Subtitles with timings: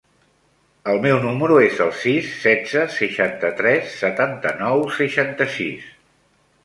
[0.93, 5.85] El meu número es el sis, setze, seixanta-tres, setanta-nou, seixanta-sis.